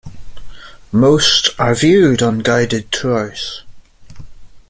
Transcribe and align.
Most 0.91 1.51
are 1.59 1.75
viewed 1.75 2.23
on 2.23 2.39
guided 2.39 2.91
tours. 2.91 3.61